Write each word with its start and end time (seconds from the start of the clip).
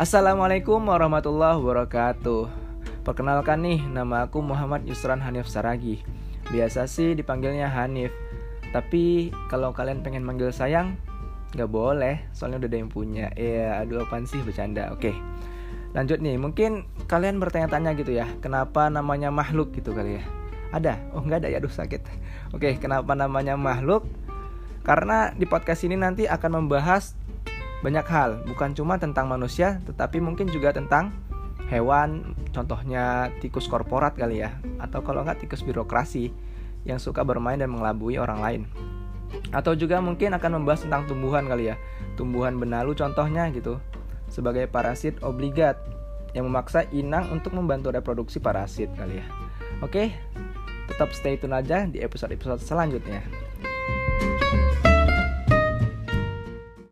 Assalamualaikum 0.00 0.88
warahmatullahi 0.88 1.60
wabarakatuh. 1.60 2.48
Perkenalkan 3.04 3.60
nih, 3.60 3.84
nama 3.84 4.24
aku 4.24 4.40
Muhammad 4.40 4.88
Yusran 4.88 5.20
Hanif 5.20 5.44
Saragi 5.44 6.00
Biasa 6.48 6.88
sih 6.88 7.12
dipanggilnya 7.12 7.68
Hanif. 7.68 8.08
Tapi 8.72 9.28
kalau 9.52 9.76
kalian 9.76 10.00
pengen 10.00 10.24
manggil 10.24 10.56
sayang 10.56 10.96
Gak 11.52 11.68
boleh, 11.68 12.16
soalnya 12.32 12.64
udah 12.64 12.70
ada 12.72 12.78
yang 12.80 12.88
punya. 12.88 13.28
Ya, 13.36 13.84
aduh 13.84 14.08
apaan 14.08 14.24
sih 14.24 14.40
bercanda. 14.40 14.88
Oke, 14.88 15.12
lanjut 15.92 16.24
nih. 16.24 16.40
Mungkin 16.40 16.88
kalian 17.04 17.36
bertanya-tanya 17.36 17.92
gitu 17.92 18.16
ya 18.16 18.24
Kenapa 18.40 18.88
namanya 18.88 19.28
makhluk 19.28 19.76
gitu 19.76 19.92
kali 19.92 20.16
ya? 20.16 20.24
Ada? 20.72 20.96
Oh 21.12 21.20
nggak 21.20 21.44
ada 21.44 21.52
ya, 21.52 21.60
aduh 21.60 21.68
sakit. 21.68 22.00
Oke, 22.56 22.80
kenapa 22.80 23.12
namanya 23.12 23.52
makhluk? 23.52 24.08
Karena 24.80 25.28
di 25.36 25.44
podcast 25.44 25.84
ini 25.84 26.00
nanti 26.00 26.24
akan 26.24 26.64
membahas 26.64 27.19
banyak 27.80 28.06
hal, 28.08 28.44
bukan 28.44 28.76
cuma 28.76 29.00
tentang 29.00 29.24
manusia, 29.24 29.80
tetapi 29.88 30.20
mungkin 30.20 30.52
juga 30.52 30.76
tentang 30.76 31.16
hewan, 31.72 32.36
contohnya 32.52 33.32
tikus 33.40 33.64
korporat 33.70 34.12
kali 34.18 34.44
ya, 34.44 34.60
atau 34.82 35.00
kalau 35.00 35.24
nggak 35.24 35.46
tikus 35.46 35.64
birokrasi 35.64 36.28
yang 36.84 37.00
suka 37.00 37.24
bermain 37.24 37.56
dan 37.56 37.72
mengelabui 37.72 38.20
orang 38.20 38.40
lain. 38.40 38.62
Atau 39.54 39.78
juga 39.78 40.02
mungkin 40.02 40.34
akan 40.36 40.60
membahas 40.60 40.84
tentang 40.84 41.08
tumbuhan 41.08 41.46
kali 41.48 41.72
ya, 41.72 41.76
tumbuhan 42.20 42.60
benalu 42.60 42.92
contohnya 42.92 43.48
gitu, 43.54 43.80
sebagai 44.28 44.68
parasit 44.68 45.16
obligat 45.24 45.80
yang 46.36 46.46
memaksa 46.46 46.86
inang 46.94 47.32
untuk 47.32 47.56
membantu 47.56 47.90
reproduksi 47.90 48.38
parasit 48.38 48.92
kali 48.94 49.22
ya. 49.22 49.26
Oke, 49.80 50.12
tetap 50.90 51.16
stay 51.16 51.40
tune 51.40 51.56
aja 51.56 51.88
di 51.88 52.02
episode-episode 52.02 52.60
selanjutnya. 52.60 53.24